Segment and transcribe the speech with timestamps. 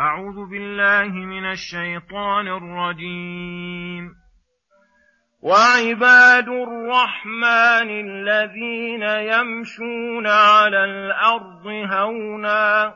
[0.00, 4.14] أعوذ بالله من الشيطان الرجيم.
[5.42, 12.94] وعباد الرحمن الذين يمشون على الأرض هونا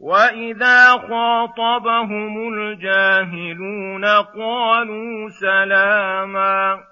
[0.00, 6.91] وإذا خاطبهم الجاهلون قالوا سلاما.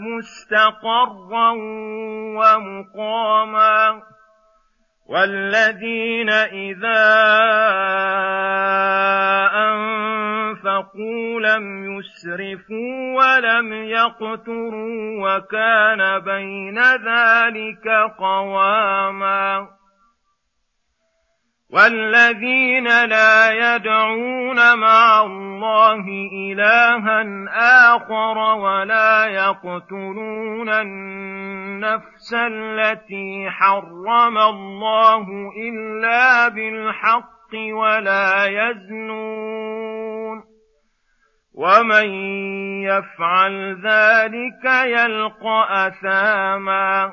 [0.00, 1.50] مستقرا
[2.40, 4.02] ومقاما
[5.10, 7.04] والذين إذا
[9.68, 17.88] أنفقوا لم يسرفوا ولم يقتروا وكان بين ذلك
[18.18, 19.29] قواما
[21.72, 26.04] والذين لا يدعون مع الله
[26.50, 27.24] إلها
[27.94, 35.26] آخر ولا يقتلون النفس التي حرم الله
[35.68, 40.42] إلا بالحق ولا يزنون
[41.54, 42.08] ومن
[42.82, 47.12] يفعل ذلك يلقى أثاما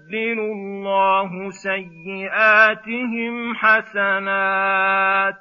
[0.11, 5.35] يبدل الله سيئاتهم حسنات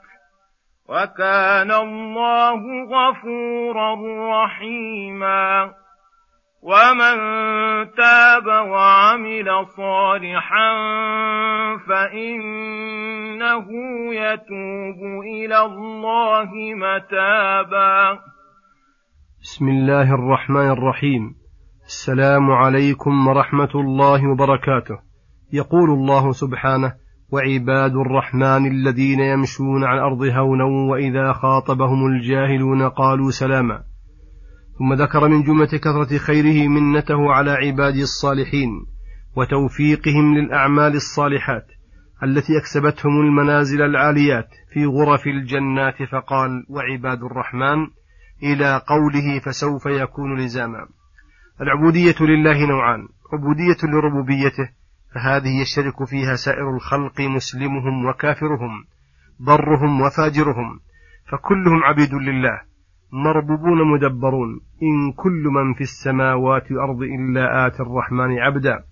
[0.89, 3.95] وكان الله غفورا
[4.45, 5.75] رحيما
[6.63, 7.17] ومن
[7.91, 10.73] تاب وعمل صالحا
[11.89, 13.67] فانه
[14.15, 18.19] يتوب إلى الله متابا
[19.43, 21.40] بسم الله الرحمن الرحيم
[21.91, 24.99] السلام عليكم ورحمة الله وبركاته.
[25.53, 26.93] يقول الله سبحانه
[27.33, 33.83] وعباد الرحمن الذين يمشون على الأرض هونا وإذا خاطبهم الجاهلون قالوا سلاما.
[34.79, 38.71] ثم ذكر من جملة كثرة خيره منته على عباده الصالحين
[39.37, 41.67] وتوفيقهم للأعمال الصالحات
[42.23, 46.03] التي أكسبتهم المنازل العاليات في غرف الجنات.
[46.13, 47.87] فقال وعباد الرحمن
[48.43, 51.00] إلى قوله فسوف يكون لزاما.
[51.61, 53.09] العبودية لله نوعان.
[53.33, 54.69] عبودية لربوبيته
[55.15, 58.85] فهذه يشترك فيها سائر الخلق مسلمهم وكافرهم
[59.41, 60.81] برهم وفاجرهم
[61.31, 62.61] فكلهم عبيد لله
[63.13, 64.61] مربوبون مدبرون.
[64.83, 68.85] إن كل من في السماوات والأرض إلا آتي الرحمن عبدا.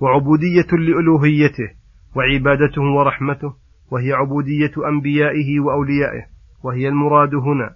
[0.00, 1.70] وعبودية لألوهيته
[2.16, 3.54] وعبادته ورحمته
[3.90, 6.26] وهي عبودية أنبيائه وأوليائه
[6.64, 7.70] وهي المراد هنا.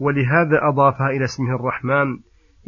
[0.00, 2.18] ولهذا أضافها إلى اسمه الرحمن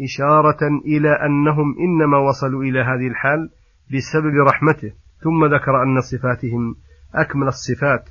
[0.01, 3.51] إشارة إلى أنهم إنما وصلوا إلى هذه الحال
[3.95, 6.75] بسبب رحمته ثم ذكر أن صفاتهم
[7.15, 8.09] أكمل الصفات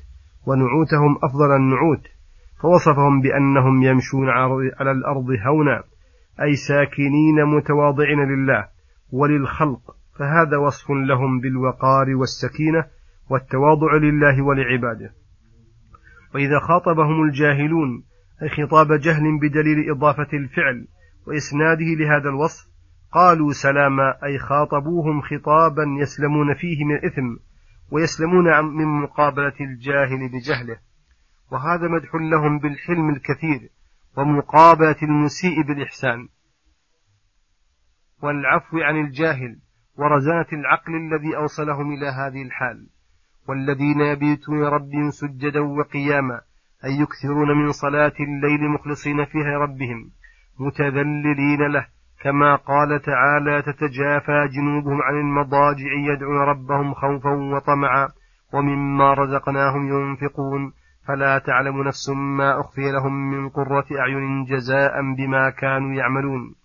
[0.48, 2.08] ونعوتهم أفضل النعوت
[2.62, 4.30] فوصفهم بأنهم يمشون
[4.80, 5.84] على الأرض هونا
[6.42, 8.68] أي ساكنين متواضعين لله
[9.12, 12.86] وللخلق فهذا وصف لهم بالوقار والسكينة
[13.30, 15.14] والتواضع لله ولعباده.
[16.36, 18.04] وإذا خاطبهم الجاهلون
[18.44, 20.88] أي خطاب جهل بدليل إضافة الفعل
[21.28, 22.68] وإسناده لهذا الوصف
[23.12, 27.36] قالوا سلاما أي خاطبوهم خطابا يسلمون فيه من الإثم
[27.92, 30.80] ويسلمون من مقابلة الجاهل بجهله
[31.52, 33.70] وهذا مدح لهم بالحلم الكثير
[34.18, 36.28] ومقابلة المسيء بالإحسان.
[38.22, 39.60] والعفو عن الجاهل
[39.98, 42.88] ورزانة العقل الذي أوصلهم إلى هذه الحال.
[43.48, 46.42] والذين يبيتون ربهم سجدا وقياما
[46.86, 50.12] أي يكثرون من صلاة الليل مخلصين فيها ربهم
[50.60, 51.86] متذللين له
[52.24, 58.08] كما قال تعالى تتجافى جنوبهم عن المضاجع يدعون ربهم خوفا وطمعا
[58.54, 60.74] ومما رزقناهم ينفقون.
[61.08, 66.56] فلا تعلم نفس ما أخفي لهم من قرة أعين جزاء بما كانوا يعملون.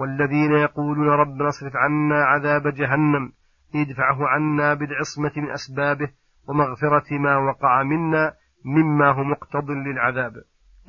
[0.00, 3.32] والذين يقولون ربنا اصرف عنا عذاب جهنم
[3.74, 6.08] ادفعه عنا بالعصمة من أسبابه
[6.48, 8.32] ومغفرة ما وقع منا
[8.64, 10.32] مما هو مقتض للعذاب.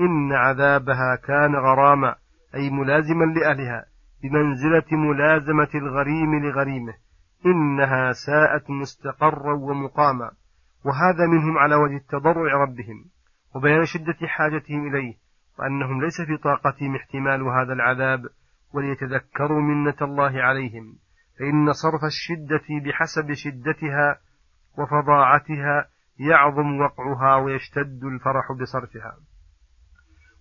[0.01, 2.15] إن عذابها كان غراما.
[2.55, 3.85] أي ملازما لأهلها
[4.23, 6.93] بمنزلة ملازمة الغريم لغريمه
[7.45, 10.31] إنها ساءت مستقرا ومقاما.
[10.85, 13.05] وهذا منهم على وجه التضرع ربهم.
[13.55, 15.13] وبيان شدة حاجتهم إليه
[15.59, 18.19] وأنهم ليس في طاقتهم احتمال هذا العذاب
[18.73, 20.95] وليتذكروا منة الله عليهم.
[21.39, 24.17] فإن صرف الشدة بحسب شدتها
[24.77, 25.87] وفظاعتها
[26.19, 29.17] يعظم وقعها ويشتد الفرح بصرفها.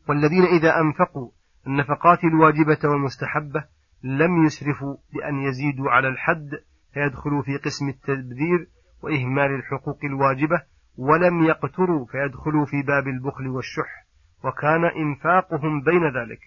[0.09, 1.31] والذين إذا أنفقوا
[1.67, 3.65] النفقات الواجبة والمستحبة
[4.03, 6.51] لم يسرفوا بأن يزيدوا على الحد
[6.95, 8.67] فيدخلوا في قسم التبذير
[9.03, 10.63] وإهمال الحقوق الواجبة
[10.99, 14.07] ولم يقتروا فيدخلوا في باب البخل والشح
[14.45, 16.41] وكان إنفاقهم بين ذلك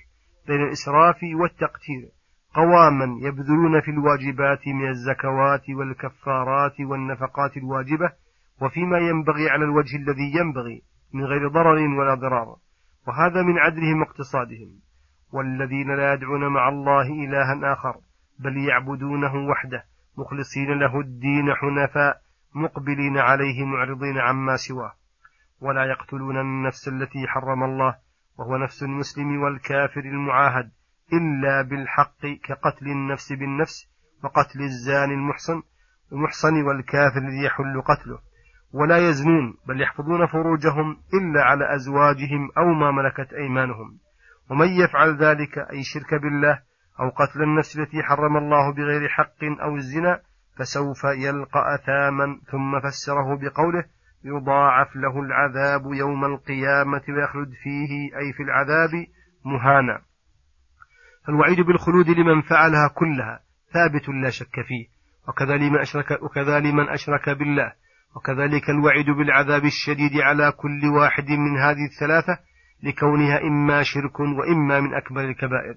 [0.48, 2.10] بين الإسراف والتقتير
[2.54, 8.12] قواما يبذلون في الواجبات من الزكوات والكفارات والنفقات الواجبة
[8.62, 10.82] وفيما ينبغي على الوجه الذي ينبغي
[11.14, 12.56] من غير ضرر ولا ضرار
[13.08, 14.80] وهذا من عدلهم واقتصادهم.
[15.32, 17.96] والذين لا يدعون مع الله إلها آخر
[18.40, 19.84] بل يعبدونه وحده
[20.18, 22.22] مخلصين له الدين حنفاء
[22.56, 24.94] مقبلين عليه معرضين عما سواه.
[25.62, 27.96] ولا يقتلون النفس التي حرم الله
[28.38, 30.72] وهو نفس المسلم والكافر المعاهد
[31.14, 33.90] إلا بالحق كقتل النفس بالنفس
[34.24, 35.62] وقتل الزاني المحصن
[36.12, 38.20] المحصن والكافر الذي يحل قتله.
[38.74, 43.98] ولا يزنون بل يحفظون فروجهم إلا على أزواجهم أو ما ملكت أيمانهم.
[44.50, 46.60] ومن يفعل ذلك أي شرك بالله
[47.00, 50.20] أو قتل النفس التي حرم الله بغير حق أو الزنا
[50.58, 53.84] فسوف يلقى أثاما ثم فسره بقوله
[54.24, 58.92] يضاعف له العذاب يوم القيامة ويخلد فيه أي في العذاب
[59.46, 60.02] مهانا.
[61.28, 63.40] فالوعيد بالخلود لمن فعلها كلها
[63.74, 64.88] ثابت لا شك فيه
[65.28, 67.74] وكذا لمن أشرك, وكذا لمن أشرك بالله
[68.16, 72.40] وكذلك الوعيد بالعذاب الشديد على كل واحد من هذه الثلاثة
[72.86, 75.76] لكونها إما شرك وإما من أكبر الكبائر.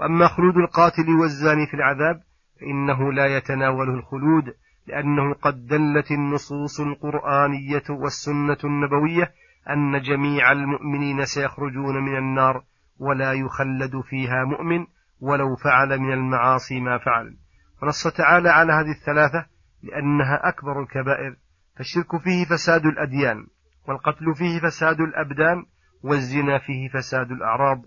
[0.00, 2.20] وأما خلود القاتل والزاني في العذاب
[2.60, 4.44] فإنه لا يتناوله الخلود
[4.86, 9.32] لأنه قد دلت النصوص القرآنية والسنة النبوية
[9.70, 12.62] أن جميع المؤمنين سيخرجون من النار
[12.98, 14.86] ولا يخلد فيها مؤمن
[15.20, 17.36] ولو فعل من المعاصي ما فعل.
[17.82, 19.46] ونص تعالى على هذه الثلاثة
[19.82, 21.36] لأنها أكبر الكبائر.
[21.76, 23.46] فالشرك فيه فساد الأديان
[23.88, 25.64] والقتل فيه فساد الأبدان
[26.02, 27.82] والزنا فيه فساد الأعراض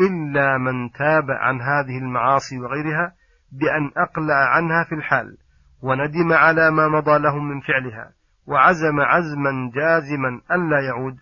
[0.00, 3.14] إلا من تاب عن هذه المعاصي وغيرها
[3.52, 5.36] بأن أقلع عنها في الحال
[5.82, 8.12] وندم على ما مضى له من فعلها
[8.46, 11.16] وعزم عزما جازما ألا يعود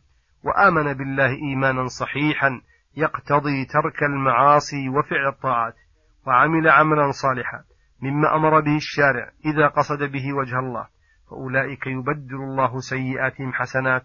[0.45, 2.61] وآمن بالله إيمانا صحيحا
[2.97, 5.75] يقتضي ترك المعاصي وفعل الطاعات
[6.27, 7.65] وعمل عملا صالحا
[8.03, 10.89] مما أمر به الشارع إذا قصد به وجه الله
[11.31, 14.05] فأولئك يبدل الله سيئاتهم حسنات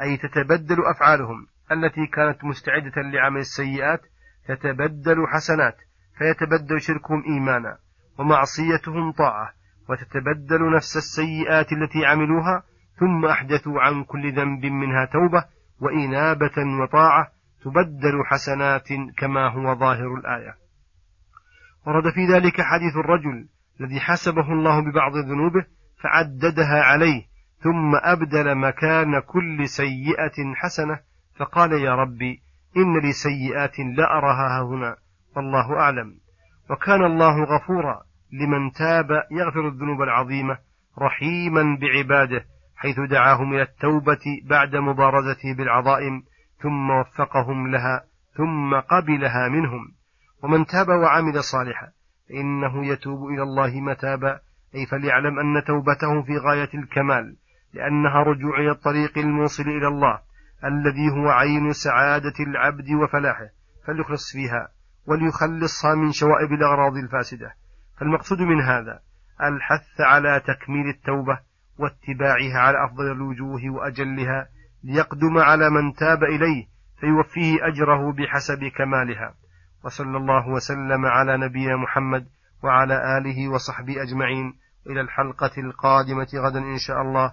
[0.00, 4.00] أي تتبدل أفعالهم التي كانت مستعدة لعمل السيئات
[4.48, 5.76] تتبدل حسنات
[6.18, 7.78] فيتبدل شركهم إيمانا
[8.18, 9.52] ومعصيتهم طاعة
[9.88, 12.62] وتتبدل نفس السيئات التي عملوها
[13.00, 15.44] ثم أحدثوا عن كل ذنب منها توبة
[15.80, 17.28] وإنابة وطاعة
[17.64, 18.88] تبدل حسنات
[19.18, 20.54] كما هو ظاهر الآية.
[21.86, 23.48] ورد في ذلك حديث الرجل
[23.80, 25.66] الذي حسبه الله ببعض ذنوبه
[26.02, 27.22] فعددها عليه
[27.58, 31.00] ثم أبدل مكان كل سيئة حسنة
[31.36, 32.42] فقال يا ربي
[32.76, 34.96] إن لي سيئات لا أراها هنا
[35.36, 36.14] والله أعلم.
[36.70, 40.58] وكان الله غفورا لمن تاب يغفر الذنوب العظيمة
[40.98, 42.44] رحيما بعباده
[42.76, 46.22] حيث دعاهم إلى التوبة بعد مبارزته بالعظائم
[46.62, 48.04] ثم وفقهم لها
[48.36, 49.92] ثم قبلها منهم.
[50.42, 51.88] ومن تاب وعمل صالحا
[52.28, 54.40] فإنه يتوب إلى الله متابا
[54.74, 57.36] أي فليعلم أن توبته في غاية الكمال
[57.74, 60.18] لأنها رجوع إلى الطريق الموصل إلى الله.
[60.64, 63.48] الذي هو عين سعادة العبد وفلاحه
[63.86, 64.68] فليخلص فيها
[65.06, 67.54] وليخلصها من شوائب الأغراض الفاسدة.
[68.00, 69.00] فالمقصود من هذا
[69.42, 71.38] الحث على تكميل التوبة
[71.78, 74.48] واتباعها على أفضل الوجوه وأجلها
[74.84, 76.66] ليقدم على من تاب إليه
[77.00, 79.34] فيوفيه أجره بحسب كمالها.
[79.84, 82.26] وصلى الله وسلم على نبينا محمد
[82.64, 84.54] وعلى آله وصحبه أجمعين.
[84.86, 87.32] إلى الحلقة القادمة غدا إن شاء الله.